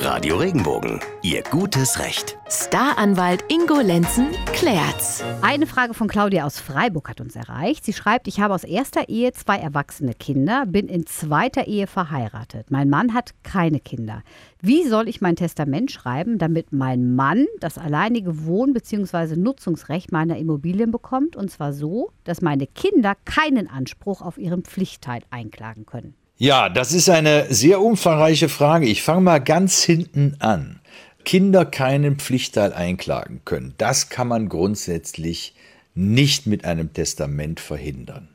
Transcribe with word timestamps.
Radio 0.00 0.36
Regenbogen, 0.36 1.00
Ihr 1.22 1.42
gutes 1.42 1.98
Recht. 1.98 2.38
Staranwalt 2.48 3.44
Ingo 3.48 3.80
Lenzen 3.80 4.28
klärt's. 4.52 5.24
Eine 5.42 5.66
Frage 5.66 5.92
von 5.92 6.06
Claudia 6.06 6.46
aus 6.46 6.60
Freiburg 6.60 7.08
hat 7.08 7.20
uns 7.20 7.34
erreicht. 7.34 7.84
Sie 7.84 7.92
schreibt, 7.92 8.28
ich 8.28 8.38
habe 8.40 8.54
aus 8.54 8.62
erster 8.62 9.08
Ehe 9.08 9.32
zwei 9.32 9.56
erwachsene 9.56 10.14
Kinder, 10.14 10.66
bin 10.66 10.86
in 10.86 11.04
zweiter 11.06 11.66
Ehe 11.66 11.88
verheiratet. 11.88 12.70
Mein 12.70 12.88
Mann 12.88 13.12
hat 13.12 13.32
keine 13.42 13.80
Kinder. 13.80 14.22
Wie 14.60 14.86
soll 14.86 15.08
ich 15.08 15.20
mein 15.20 15.34
Testament 15.36 15.90
schreiben, 15.90 16.38
damit 16.38 16.72
mein 16.72 17.16
Mann 17.16 17.46
das 17.58 17.76
alleinige 17.76 18.46
Wohn- 18.46 18.72
bzw. 18.72 19.34
Nutzungsrecht 19.34 20.12
meiner 20.12 20.36
Immobilien 20.36 20.92
bekommt? 20.92 21.34
Und 21.34 21.50
zwar 21.50 21.72
so, 21.72 22.12
dass 22.22 22.40
meine 22.40 22.68
Kinder 22.68 23.14
keinen 23.24 23.68
Anspruch 23.68 24.22
auf 24.22 24.38
ihren 24.38 24.62
Pflichtteil 24.62 25.22
einklagen 25.30 25.86
können. 25.86 26.14
Ja, 26.40 26.68
das 26.68 26.92
ist 26.92 27.10
eine 27.10 27.52
sehr 27.52 27.80
umfangreiche 27.80 28.48
Frage. 28.48 28.86
Ich 28.86 29.02
fange 29.02 29.22
mal 29.22 29.40
ganz 29.40 29.82
hinten 29.82 30.36
an. 30.38 30.78
Kinder 31.24 31.66
keinen 31.66 32.16
Pflichtteil 32.16 32.72
einklagen 32.72 33.40
können. 33.44 33.74
Das 33.76 34.08
kann 34.08 34.28
man 34.28 34.48
grundsätzlich 34.48 35.56
nicht 35.96 36.46
mit 36.46 36.64
einem 36.64 36.92
Testament 36.92 37.58
verhindern. 37.58 38.28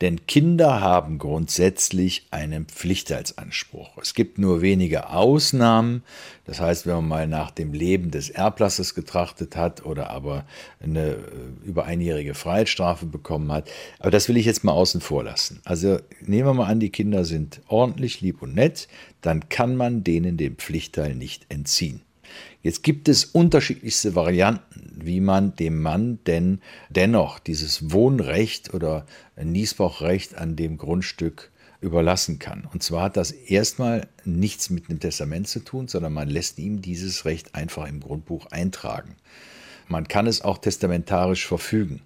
Denn 0.00 0.24
Kinder 0.26 0.80
haben 0.80 1.18
grundsätzlich 1.18 2.26
einen 2.30 2.64
Pflichtteilsanspruch. 2.64 3.98
Es 4.00 4.14
gibt 4.14 4.38
nur 4.38 4.62
wenige 4.62 5.10
Ausnahmen. 5.10 6.02
Das 6.46 6.58
heißt, 6.60 6.86
wenn 6.86 6.94
man 6.94 7.08
mal 7.08 7.26
nach 7.26 7.50
dem 7.50 7.74
Leben 7.74 8.10
des 8.10 8.30
Erblassers 8.30 8.94
getrachtet 8.94 9.56
hat 9.56 9.84
oder 9.84 10.08
aber 10.08 10.46
eine 10.82 11.10
äh, 11.10 11.18
über 11.64 11.84
einjährige 11.84 12.34
Freiheitsstrafe 12.34 13.04
bekommen 13.04 13.52
hat. 13.52 13.68
Aber 13.98 14.10
das 14.10 14.28
will 14.28 14.38
ich 14.38 14.46
jetzt 14.46 14.64
mal 14.64 14.72
außen 14.72 15.02
vor 15.02 15.22
lassen. 15.22 15.60
Also 15.64 15.98
nehmen 16.22 16.48
wir 16.48 16.54
mal 16.54 16.66
an, 16.66 16.80
die 16.80 16.90
Kinder 16.90 17.26
sind 17.26 17.60
ordentlich, 17.68 18.22
lieb 18.22 18.40
und 18.40 18.54
nett, 18.54 18.88
dann 19.20 19.50
kann 19.50 19.76
man 19.76 20.02
denen 20.02 20.38
den 20.38 20.56
Pflichtteil 20.56 21.14
nicht 21.14 21.44
entziehen. 21.50 22.00
Jetzt 22.62 22.82
gibt 22.82 23.08
es 23.08 23.24
unterschiedlichste 23.24 24.14
Varianten, 24.14 25.00
wie 25.02 25.20
man 25.20 25.56
dem 25.56 25.80
Mann 25.80 26.18
denn 26.26 26.60
dennoch 26.90 27.38
dieses 27.38 27.90
Wohnrecht 27.92 28.74
oder 28.74 29.06
Niesbrauchrecht 29.42 30.36
an 30.36 30.56
dem 30.56 30.76
Grundstück 30.76 31.50
überlassen 31.80 32.38
kann. 32.38 32.68
Und 32.72 32.82
zwar 32.82 33.04
hat 33.04 33.16
das 33.16 33.30
erstmal 33.30 34.06
nichts 34.24 34.70
mit 34.70 34.90
einem 34.90 35.00
Testament 35.00 35.48
zu 35.48 35.60
tun, 35.60 35.88
sondern 35.88 36.12
man 36.12 36.28
lässt 36.28 36.58
ihm 36.58 36.82
dieses 36.82 37.24
Recht 37.24 37.54
einfach 37.54 37.88
im 37.88 38.00
Grundbuch 38.00 38.46
eintragen. 38.46 39.16
Man 39.88 40.06
kann 40.06 40.26
es 40.26 40.42
auch 40.42 40.58
testamentarisch 40.58 41.46
verfügen. 41.46 42.02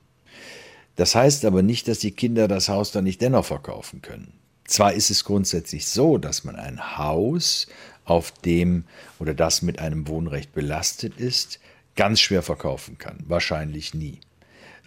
Das 0.96 1.14
heißt 1.14 1.44
aber 1.44 1.62
nicht, 1.62 1.88
dass 1.88 1.98
die 1.98 2.12
Kinder 2.12 2.46
das 2.46 2.68
Haus 2.68 2.92
dann 2.92 3.04
nicht 3.04 3.20
dennoch 3.20 3.44
verkaufen 3.44 4.00
können. 4.00 4.32
Zwar 4.66 4.94
ist 4.94 5.10
es 5.10 5.24
grundsätzlich 5.24 5.86
so, 5.86 6.18
dass 6.18 6.44
man 6.44 6.56
ein 6.56 6.96
Haus, 6.96 7.66
auf 8.04 8.32
dem 8.32 8.84
oder 9.18 9.34
das 9.34 9.62
mit 9.62 9.78
einem 9.78 10.08
Wohnrecht 10.08 10.52
belastet 10.52 11.18
ist, 11.18 11.58
ganz 11.96 12.20
schwer 12.20 12.42
verkaufen 12.42 12.98
kann. 12.98 13.18
Wahrscheinlich 13.26 13.94
nie. 13.94 14.20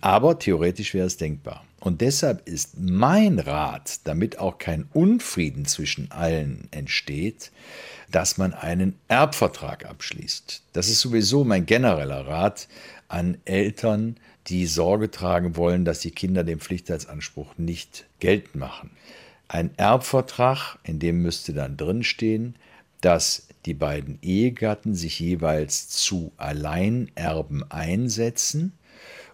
Aber 0.02 0.38
theoretisch 0.38 0.94
wäre 0.94 1.08
es 1.08 1.18
denkbar. 1.18 1.64
Und 1.80 2.02
deshalb 2.02 2.48
ist 2.48 2.80
mein 2.80 3.40
Rat, 3.40 4.02
damit 4.04 4.40
auch 4.40 4.58
kein 4.58 4.88
Unfrieden 4.94 5.66
zwischen 5.66 6.12
allen 6.12 6.68
entsteht, 6.72 7.52
dass 8.12 8.38
man 8.38 8.54
einen 8.54 8.96
Erbvertrag 9.08 9.86
abschließt. 9.86 10.64
Das 10.74 10.88
ist 10.88 11.02
sowieso 11.02 11.44
mein 11.44 11.66
genereller 11.66 12.28
Rat 12.28 12.68
an 13.08 13.38
Eltern, 13.46 14.18
die 14.48 14.66
Sorge 14.66 15.12
tragen 15.12 15.56
wollen, 15.56 15.86
dass 15.86 16.00
die 16.00 16.12
Kinder 16.12 16.44
den 16.44 16.60
Pflichtheitsanspruch 16.60 17.58
nicht 17.58 18.06
geltend 18.20 18.56
machen. 18.56 18.92
Ein 19.48 19.72
Erbvertrag, 19.78 20.78
in 20.84 21.00
dem 21.00 21.22
müsste 21.22 21.54
dann 21.54 21.78
drinstehen, 21.78 22.56
dass 23.02 23.48
die 23.66 23.74
beiden 23.74 24.20
Ehegatten 24.22 24.96
sich 24.96 25.20
jeweils 25.20 25.88
zu 25.90 26.32
Alleinerben 26.38 27.70
einsetzen 27.72 28.74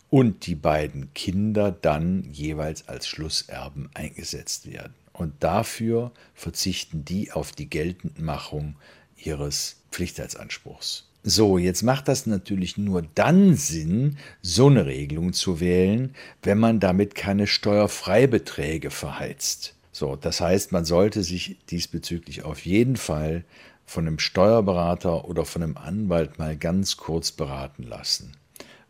und 0.10 0.46
die 0.46 0.56
beiden 0.56 1.14
Kinder 1.14 1.72
dann 1.72 2.24
jeweils 2.32 2.88
als 2.88 3.08
Schlusserben 3.08 3.90
eingesetzt 3.94 4.72
werden. 4.72 4.94
Und 5.14 5.34
dafür 5.44 6.12
verzichten 6.34 7.06
die 7.06 7.32
auf 7.32 7.52
die 7.52 7.70
Geltendmachung 7.70 8.76
ihres 9.16 9.78
Pflichtheitsanspruchs. 9.92 11.08
So, 11.24 11.58
jetzt 11.58 11.84
macht 11.84 12.08
das 12.10 12.26
natürlich 12.26 12.78
nur 12.78 13.04
dann 13.16 13.56
Sinn, 13.56 14.18
so 14.42 14.68
eine 14.68 14.86
Regelung 14.86 15.32
zu 15.32 15.60
wählen, 15.60 16.14
wenn 16.42 16.58
man 16.58 16.80
damit 16.80 17.16
keine 17.16 17.48
Steuerfreibeträge 17.48 18.92
verheizt. 18.92 19.74
So, 19.94 20.16
das 20.16 20.42
heißt, 20.42 20.72
man 20.72 20.86
sollte 20.86 21.24
sich 21.24 21.58
diesbezüglich 21.70 22.44
auf 22.44 22.66
jeden 22.66 22.98
Fall 22.98 23.46
von 23.86 24.08
einem 24.08 24.18
Steuerberater 24.18 25.26
oder 25.26 25.46
von 25.46 25.62
einem 25.62 25.78
Anwalt 25.78 26.40
mal 26.40 26.58
ganz 26.58 26.98
kurz 26.98 27.32
beraten 27.32 27.84
lassen. 27.84 28.36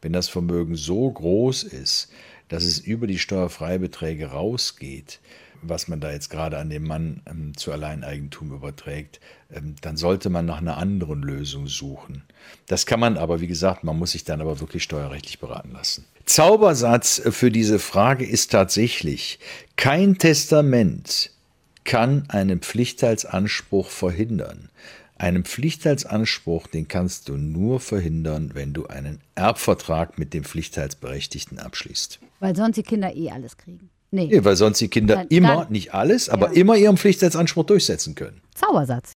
Wenn 0.03 0.13
das 0.13 0.27
Vermögen 0.27 0.75
so 0.75 1.09
groß 1.09 1.63
ist, 1.63 2.09
dass 2.49 2.65
es 2.65 2.77
über 2.77 3.07
die 3.07 3.19
Steuerfreibeträge 3.19 4.27
rausgeht, 4.27 5.21
was 5.61 5.87
man 5.87 6.01
da 6.01 6.11
jetzt 6.11 6.29
gerade 6.29 6.57
an 6.57 6.69
den 6.69 6.83
Mann 6.83 7.21
ähm, 7.25 7.55
zu 7.55 7.71
Alleineigentum 7.71 8.51
überträgt, 8.51 9.21
ähm, 9.49 9.75
dann 9.81 9.95
sollte 9.95 10.29
man 10.29 10.45
nach 10.45 10.57
einer 10.57 10.77
anderen 10.77 11.23
Lösung 11.23 11.67
suchen. 11.67 12.23
Das 12.67 12.85
kann 12.85 12.99
man 12.99 13.17
aber, 13.17 13.39
wie 13.39 13.47
gesagt, 13.47 13.85
man 13.85 13.97
muss 13.97 14.11
sich 14.11 14.25
dann 14.25 14.41
aber 14.41 14.59
wirklich 14.59 14.83
steuerrechtlich 14.83 15.39
beraten 15.39 15.71
lassen. 15.71 16.05
Zaubersatz 16.25 17.21
für 17.29 17.49
diese 17.49 17.79
Frage 17.79 18.25
ist 18.25 18.51
tatsächlich, 18.51 19.39
kein 19.77 20.17
Testament 20.17 21.31
kann 21.85 22.25
einen 22.29 22.59
Pflichtteilsanspruch 22.59 23.89
verhindern. 23.89 24.69
Einen 25.15 25.43
Pflichtteilsanspruch, 25.43 26.67
den 26.67 26.87
kannst 26.87 27.29
du 27.29 27.37
nur 27.37 27.79
verhindern, 27.79 28.51
wenn 28.53 28.73
du 28.73 28.87
einen 28.87 29.21
Erbvertrag 29.35 30.17
mit 30.17 30.33
dem 30.33 30.43
Pflichtteilsberechtigten 30.43 31.59
abschließt. 31.59 32.19
Weil 32.39 32.55
sonst 32.55 32.77
die 32.77 32.83
Kinder 32.83 33.15
eh 33.15 33.29
alles 33.29 33.57
kriegen. 33.57 33.89
Nee. 34.11 34.27
nee 34.27 34.43
weil 34.43 34.55
sonst 34.55 34.79
die 34.79 34.89
Kinder 34.89 35.15
dann, 35.15 35.27
immer, 35.29 35.55
dann, 35.55 35.71
nicht 35.71 35.93
alles, 35.93 36.29
aber 36.29 36.53
ja. 36.53 36.61
immer 36.61 36.75
ihren 36.75 36.97
Pflichtteilsanspruch 36.97 37.65
durchsetzen 37.65 38.15
können. 38.15 38.41
Zaubersatz. 38.53 39.11